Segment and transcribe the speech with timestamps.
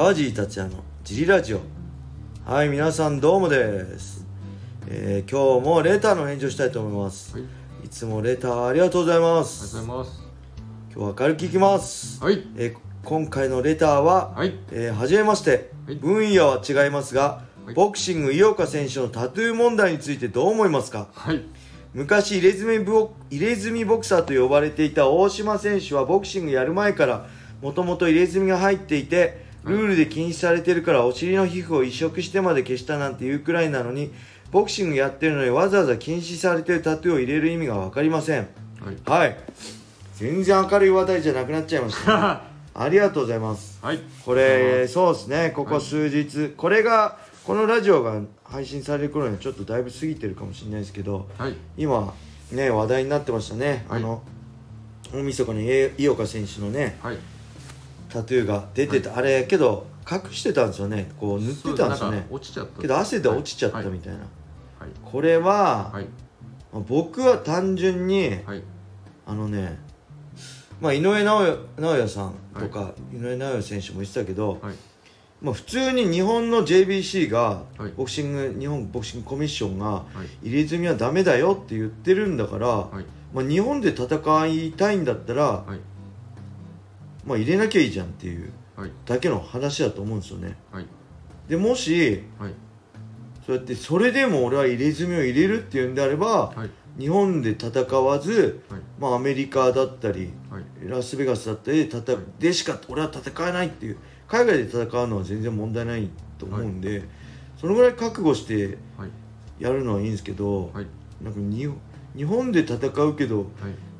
[0.00, 1.60] 川尻達也のジリラジオ。
[2.46, 4.26] はい皆さんどうもです、
[4.88, 7.44] えー今日もレターの返事をしたいと思います、はい、
[7.84, 10.22] い、つもレターありがとうございまありがすとうございます。
[10.94, 15.96] 今日は軽くいきます、はい、えー今回のレターは、はい、えーはじめまして、はい。
[15.96, 17.74] 分野は違いますが、はい。
[17.74, 21.08] ボクシング井岡選手のタトゥー問題についてどう思いますか？
[21.12, 21.44] はい、
[21.92, 27.26] 昔入れ墨ボ入れ墨ボクサーと呼ばれていた大島選手はボクシングやる前から
[27.60, 34.10] もともと入れ墨が入っていてルールで禁止されてるからお尻の皮膚を移植してまで消したなんていうくらいなのに
[34.50, 38.48] ボクシングやってるのにわざわざ禁止されてるタトゥーを入れる意味が分かりません。
[38.80, 39.36] はい、はい。
[40.16, 42.40] 全然明るい話題じゃなくなっちゃいました、ね、
[42.74, 43.78] ありがとうございます。
[43.82, 45.52] はい、これそうですね。
[45.54, 52.12] ここ数日、これがこのラジオが配信される頃にはちょっとだいぶ過ぎてるかもしれないですけどはい、今
[52.52, 54.00] ね話題になってましたね、はい。
[54.00, 54.22] あの
[55.12, 57.18] 大晦日にえ井岡選手のねはい、
[58.10, 61.10] タトゥーが出てた、あれけど隠してたんですよね。
[61.18, 62.18] こう塗ってたんですよね。
[62.18, 62.80] か落ちちゃった。
[62.82, 66.04] けど汗で落ちちゃったはいみたいな、はい、これは、はい、
[66.72, 68.62] まあ僕は単純にはい、
[69.26, 69.78] あのね
[70.80, 74.74] まあ井上尚弥さんとか、井上尚弥選手も言ってたけど、はい、
[75.42, 77.92] まあ、普通に日本の JBC が、はい。
[77.96, 80.04] ボクシング日本ボクシングコミッションがは
[80.42, 85.80] い、入れ墨はダメだよって言ってるんだから、はい、まあ、日本で戦いたいんだったら、はい、
[87.30, 90.56] まあ、入れなきゃいいじゃんっていうはい、だけの話だと思うんですよね。
[90.72, 90.86] はい、
[91.48, 92.54] でもしはい、
[93.44, 107.02] そうやってそれでも俺は入れ墨を入れるっていうんであればはい、日本で戦わず、はい、まあ、アメリカだったりはい、ラスベガスだったりで戦でしか俺は戦えないっていう海外で戦うのは全然問題ないと思うんで、
[107.60, 109.10] そのぐらい覚悟してはい、
[109.58, 110.86] やるのはいいんですけど、はい、
[111.22, 111.68] なんかに
[112.16, 113.44] 日本で戦うけどは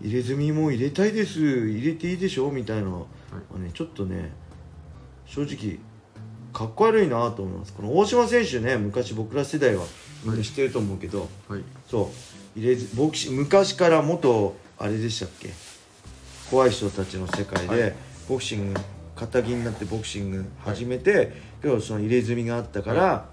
[0.02, 2.90] い、入れ墨も入れたいです入れていいでしょみたいな
[3.36, 4.32] のはねちょっとね
[5.26, 5.78] 正直
[6.52, 7.72] かっこ悪いなと思います。
[7.72, 9.84] この大島選手ね昔僕ら世代は
[10.24, 12.10] みんな知ってると思うけど、はい、そ
[12.56, 12.58] う。
[12.58, 15.50] 入れずボクシ昔から元あれでしたっけ？
[16.50, 17.94] 怖い人たちの世界で、はい。
[18.28, 18.80] ボクシング
[19.14, 23.28] 肩着になってボクシング始めて、けどその入れ墨があったから、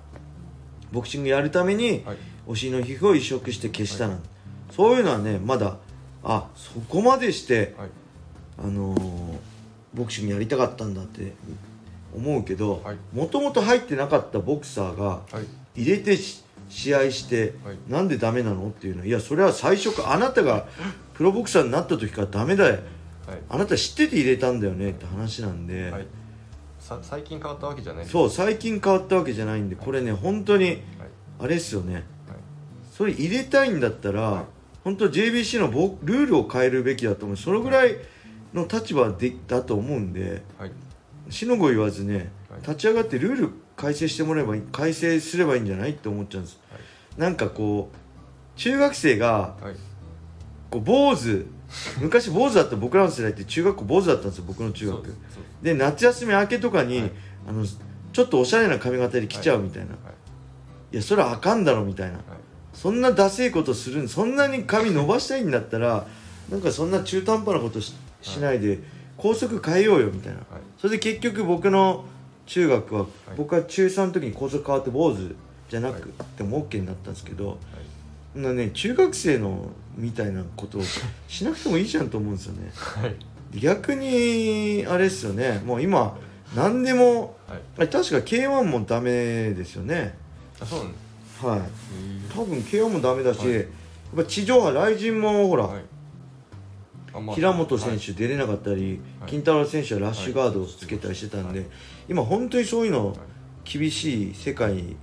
[0.91, 4.29] ボクシングやるために、はい、お尻の皮膚を移植して消したなんて、
[4.75, 5.77] そういうのはねまだ
[6.23, 7.89] あそこまでして、はい、
[8.59, 9.26] あのー
[9.97, 11.33] ボクシングやりたかったんだって
[12.15, 12.97] 思うけどはい。
[13.11, 15.21] もともと入ってなかったボクサーがは
[15.75, 17.77] い、入れてし試合して、はい。
[17.87, 19.01] なんでダメなのっていうの？
[19.01, 20.67] はいやそれは最初からあなたが
[21.13, 22.79] プロボクサーになった時からダメだよ。
[23.25, 24.91] はい、あなた知ってて入れたんだよね？
[24.91, 26.07] って話なんで、はい。
[26.79, 28.05] さ最近変わったわけじゃない。
[28.05, 28.07] う。
[28.07, 30.79] そう最近変わったわけじゃないんでこれね本当にはい、
[31.41, 31.93] あれっすよね。
[31.93, 32.03] はい、
[32.91, 34.45] それ入れたいんだったら、はい。
[34.83, 37.37] 本当 JBC のボルールを変えるべきだと思う。
[37.37, 37.95] そのぐらい
[38.57, 40.71] の立場でだと思うんではい、
[41.29, 42.61] しのご言わずねはい。
[42.61, 46.59] 立ち上がってルール改正してもらえばいい改正すればいいんじゃないって思っちゃうんです、
[47.17, 49.75] なんかこう中学生がはい、
[50.71, 51.45] こう坊主
[51.99, 55.15] 昔坊主だった僕らの世代って中学校坊主だったんですよ僕の中学。
[55.61, 57.11] で夏休み明けとかに、はい。
[57.47, 59.95] あのちょっとおしゃれな髪型で来ちゃうみたいな、い、は
[60.91, 62.15] い、やそれはあかんだろみたいな。
[62.15, 62.23] はい、
[62.73, 66.07] そんなダセいことするんそんなに髪伸ばしたいんだったら
[66.49, 67.93] なんかそんな中途半端なことし
[68.27, 68.79] しないで
[69.17, 70.39] 校則変えようよみたいな。
[70.39, 70.45] はい、
[70.77, 72.05] それで結局僕の
[72.45, 73.05] 中学は、い。
[73.35, 75.35] 僕は中3の時に校則変わって坊主
[75.69, 77.57] じゃなくても OK になったんですけど、
[78.35, 80.81] なね中学生のみたいなことを
[81.27, 82.71] しなくてもいいじゃんと思うんですよね。
[82.73, 85.61] はい、逆にあれですよね。
[85.65, 86.17] もう今
[86.55, 87.37] 何でも
[87.77, 87.87] はい。
[87.87, 90.17] 確か K1 もダメですよね。
[90.59, 90.97] あ、そうなんで
[91.39, 91.45] す。
[91.45, 91.59] はい。
[91.59, 91.61] へ
[92.33, 93.53] 多分 K1 もダメだし、はい。
[93.53, 93.65] やっ
[94.15, 95.81] ぱ地上波雷神もほら、ーはい。
[97.33, 97.99] 平本選はい。
[97.99, 99.29] 手出れなかったり、はい。
[99.29, 101.67] 金太郎選手はラッシュガードをつけたりしてたんで、はい。
[102.09, 103.17] 今本当にそういうのはい。
[103.69, 104.95] 厳しい世界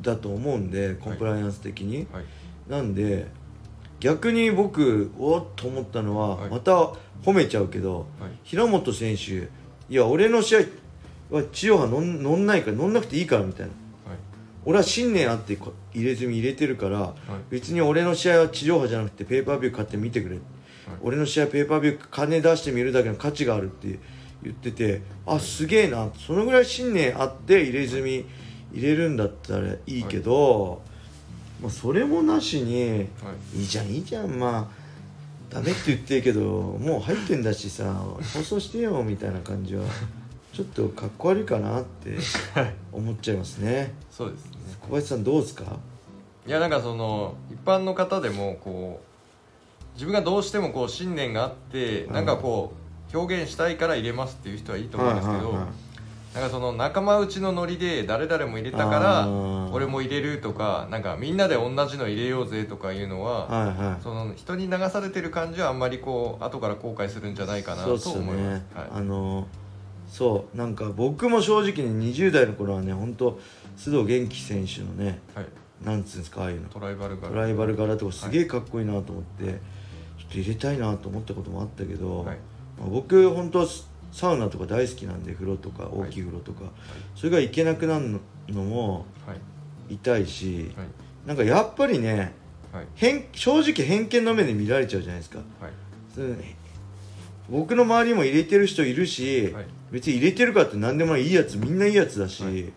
[0.00, 2.24] だと思うんでコンプライアンス的に、はい、
[2.70, 3.28] なんで
[4.00, 6.50] 逆に僕おっと思ったのは、はい。
[6.50, 6.72] また
[7.22, 9.50] 褒めちゃうけどはい、平本選手
[9.92, 10.60] いや俺の試合
[11.30, 13.72] は地上波乗んないから乗んなくていいからみたいな。
[14.10, 14.18] はい、
[14.64, 17.12] 俺は信念あってこ入れ墨入れてるからはい、
[17.50, 20.38] 別に俺の試合は地上波じゃなくてペーパービュー買って見てくれ、
[21.02, 23.98] 俺の試合ペーパービュー金出して見るだけの価値があるって
[24.42, 26.08] 言っててあすげえな。
[26.26, 28.24] そのぐらい信念あって入れ墨
[28.72, 30.82] 入れるんだったらいいけど、
[31.60, 34.38] まあ、それもなしにはい、いいじゃんいいじゃん。
[34.38, 34.80] まあ
[35.52, 37.92] ダメって言ってるけどもう入ってんだしさ
[38.34, 39.82] 放送してよみたいな感じは
[40.54, 42.16] ちょっとかっこ悪いかなって
[42.92, 43.92] 思っちゃいますね。
[44.12, 44.50] そうですね。
[44.80, 45.64] 小林さんどうですか？
[46.46, 49.09] いやなんかその一般の方でもこう
[50.00, 52.14] 自分がどうしてもこう信念があって、うん。
[52.14, 52.72] なんかこ
[53.12, 55.66] う表現したいから入れますっていう人はいいと思うんですけど、はいはいはい
[56.32, 59.72] なんかその仲間内のノリで誰々も入れたかあらー。
[59.72, 64.00] 俺も入れるとかなんかみんなで同じの入れようぜとかいうのは、はいはい。
[64.00, 68.88] その人に流されてる感じはあんまりこう後から後悔するんじゃないかなと思います、ね、はい。
[68.92, 69.48] あの
[70.06, 73.40] そうなんか僕も正直に20代の頃はね本当
[73.76, 75.46] 須藤元気選手のねはい、
[75.84, 76.68] なんつうんですかああいうの。
[76.68, 79.56] トライバルがライバル柄とかすげえかっこいいなと思って、ちょっ
[80.30, 82.36] と入れたいなと思ったこともあったけど、はい。
[82.78, 83.66] まあ僕本当は
[84.12, 86.64] サウナとか大好きなんで風呂とか大きい風呂とか、
[87.14, 89.94] それが行けなくなるのもはい。
[89.94, 90.86] 痛いし、はい。
[91.26, 92.32] なんかやっぱりね
[92.72, 92.86] はい。
[92.94, 95.38] 偏正直偏見の目で見られちゃうじゃないですか。
[95.60, 95.72] はい。
[97.48, 99.66] 僕の周りも入れてる人いるし、はい。
[99.90, 102.72] 別に入れてるかって何でもないいいやつみんないいやつだし、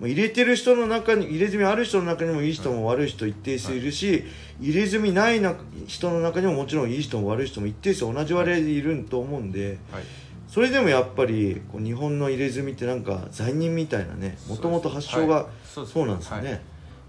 [0.00, 4.24] 入れてる人の中に入れ墨ある人の中にもいい人も悪い人一定数いるし、
[4.58, 5.54] 入れ墨ないな
[5.86, 10.02] 人の中にももちろんいい人も悪い人も一定数同じ割合でいると思うんで、はい。
[10.48, 15.46] それでもやっぱりこう日本の入れ墨ってなんか罪人みたいなねもともと発祥がはい。
[15.86, 16.60] そうなんですよね、はい。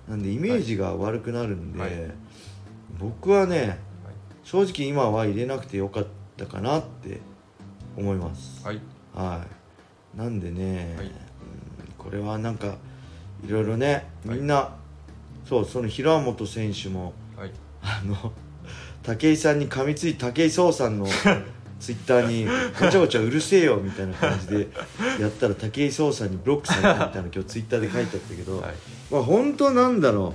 [0.09, 1.91] なんでイメージが悪くなるんで、はい。
[2.99, 3.79] 僕はね
[4.43, 7.19] 正直今は入れなくてよかったかなって
[7.95, 8.65] 思います。
[8.65, 8.81] はい。
[9.13, 9.45] は
[10.15, 10.17] い。
[10.17, 11.05] なんでね、はい。
[11.07, 11.11] うん
[11.97, 12.75] これはなんか
[13.45, 14.37] いろいろねはい。
[14.37, 14.75] みんな、
[15.45, 17.51] そうその平本選手もはい。
[17.81, 18.31] あの
[19.07, 21.07] 武井さんに噛みつい武井壮さんの
[21.79, 22.45] ツイッターに
[22.77, 24.67] 「ごちゃごちゃうるせえよ」みたいな感じで
[25.21, 28.73] やったら武井壮さんにブロックされたみたいな 今日ツイッターで書いてあったけど、はい。
[29.09, 30.33] まあ本当なんだろ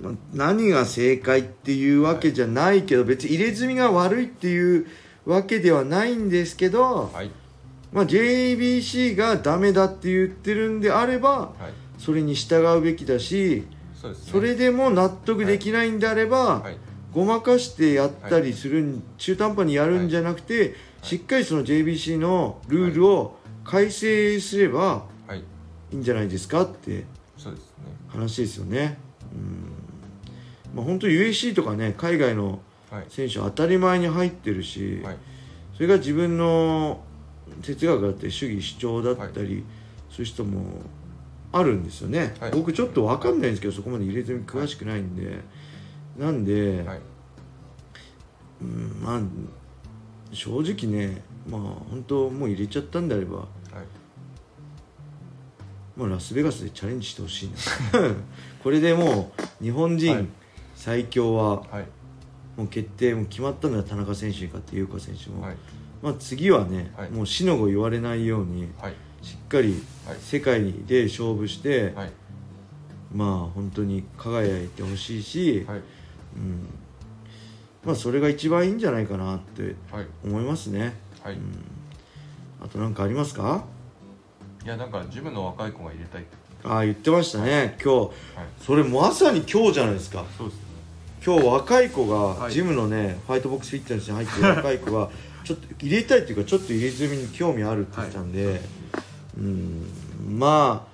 [0.00, 4.86] う、まあ何が正解っていうわけじゃないけど、別に入れ墨が悪いっていう
[5.26, 7.30] わけではないんですけど、はい。
[7.92, 11.72] まあ、JBC がダメだって言ってるんであればはい。
[11.98, 13.64] それに従うべきだし
[14.00, 14.14] そね。
[14.14, 16.76] それでも納得できないんであれば、はい
[17.12, 25.38] ごまかしてやったりするん、中途半端にやるんじゃなくて、しっかりその JBC のルールを改正すればはい。
[25.38, 25.42] い
[25.92, 27.04] いんじゃないですかって
[28.08, 28.98] 話ですよね。
[29.34, 30.76] うん。
[30.76, 32.60] まあ、本当 UAC とかね海外の
[32.90, 33.04] はい。
[33.08, 35.16] 選手は当たり前に入ってるし、はい。
[35.74, 37.02] それが自分の
[37.62, 39.64] 哲学だったり主義主張だったり、
[40.10, 40.82] そういう人も
[41.52, 42.50] あるんですよね、はい。
[42.50, 45.40] 僕ちょっと分かんないんですけどそこまで入れ墨詳しくないんで、
[46.18, 47.00] なんで、はい。
[48.60, 49.20] うんまあ
[50.32, 51.60] 正直ねまあ
[51.90, 53.46] 本当もう入れちゃったんであれば、はい。
[55.96, 57.56] まあ、ラスベガスでチャレンジしてほしいな。
[58.62, 59.98] これでもう日本はい。
[59.98, 60.28] 人
[60.74, 61.86] 最強ははい。
[62.56, 65.56] もう決定もう決まったのは田中選手に勝って優香選手も、はい。
[66.02, 67.10] まあ、次はね、はい。
[67.10, 68.94] もう死の子言われないようにはい。
[69.22, 70.16] しっかりはい。
[70.20, 72.12] 世界で勝負して、はい。
[73.14, 75.80] まあ本当に輝いてほしいし、はい
[76.36, 76.68] うん。
[77.84, 80.06] まあ、それが一番いいんじゃないかなってはい。
[80.24, 81.34] 思いますね、はい。
[81.34, 81.64] うん、
[82.60, 83.64] あと何かありますか？
[84.64, 86.36] いやなんかジムの若い子が入れたいって。
[86.64, 87.76] ああ言ってましたね。
[87.82, 87.98] 今日。
[87.98, 88.10] はい。
[88.60, 90.24] それまさに今日じゃないですか。
[90.38, 90.60] そうです
[91.26, 92.52] 今日若い子がはい。
[92.52, 95.10] ジムのね、ファイトボックスフィットネスに入ってる若い子が
[95.42, 98.60] ちょっと入れたいっていうかちょっと入れ墨に興味あるって言ってたんで、
[99.36, 99.86] うん。
[100.38, 100.91] まあ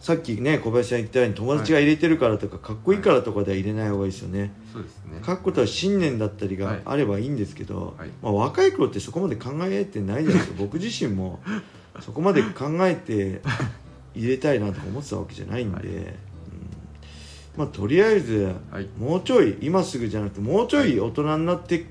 [0.00, 5.20] さっきね小林さん言ったように友達が入れてるからとか、かっこいいからとかでは入れない方がいいですよね、そうですね。
[5.24, 6.82] 書くことは信念だったりがはい。
[6.86, 8.08] あればいいんですけど、はい。
[8.22, 10.54] まあ、若い頃ってそこまで考えてないじゃないですか。
[10.58, 11.40] 僕自身も
[12.00, 13.42] そこまで考えて
[14.14, 15.86] 入れたいなとか思ってたわけじゃないんで、はい。
[15.86, 16.14] うん。
[17.58, 18.88] まあとりあえずはい。
[18.98, 21.84] もうちょい今すぐじゃなくてもうちょい大人になって、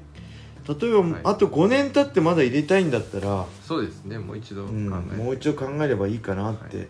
[0.67, 1.21] 例えば、はい。
[1.25, 4.17] あと5年経ってまだ入れたいんだったら、そうですね。
[4.17, 6.87] もう一度うん、もう一度考えればいいかなって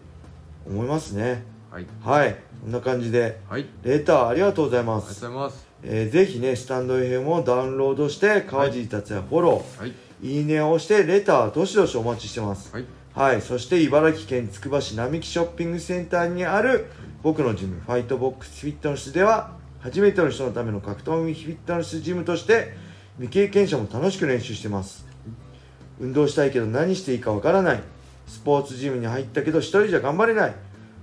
[0.68, 1.44] 思いますね。
[1.72, 1.86] はい。
[2.04, 2.36] はい。
[2.62, 3.40] こんな感じで。
[3.48, 3.66] はい。
[3.84, 5.68] レーターありがとうございまありがとうすございます。
[5.84, 9.94] えーぜひねスタンド FM をダウンロードして川尻達也フォロー、はい。
[10.22, 12.74] いいねを押してレターどしどしお待ちしてます。
[12.74, 12.86] はい。
[13.14, 13.42] はい。
[13.42, 16.88] そして茨城県つくば市並木ショッピングセンターにある
[17.24, 22.74] 僕のジムファイトボックスフィットネスでは初めての人のための格闘技フィットネスジムとして
[23.18, 25.06] 未経験者も楽しく練習してます。
[26.00, 27.84] 運動したいけど何していいかわからない
[28.30, 30.56] スポーツジムに入ったけど一人じゃ頑張れない。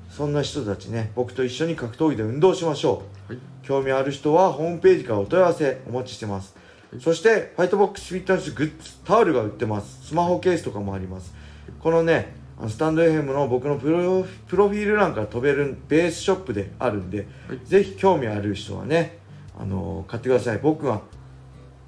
[0.09, 3.33] そんな人たちね僕と一緒に格闘技で運動しましょう。
[3.33, 3.42] はい。
[3.62, 6.54] 興味ある人はホームページからお問い合わせお待ちしてます、
[7.00, 10.06] そしてファイトボックスフィットネスグッズタオルが売ってます。
[10.06, 11.35] スマホケースとかもあります。
[11.80, 12.37] このね
[12.68, 17.59] スタンド FM の僕のプロプロフィール欄から飛べるベースショップであるんで、はい。
[17.64, 19.18] ぜひ興味ある人はね
[19.59, 20.59] あの買ってください。
[20.59, 21.00] 僕が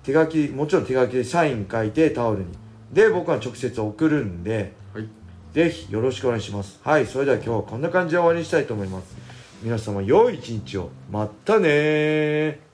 [0.03, 2.47] 手書きもちろん手書きでサイン書いてタオルに。
[2.93, 4.73] で僕が直接送るんではい
[5.53, 6.81] ぜひよろしくお願いします。
[6.83, 9.17] はいそれでは今日はこんな感じで終わりにしたいと思います。
[9.63, 10.91] 皆様良い一日を。
[11.11, 12.68] またね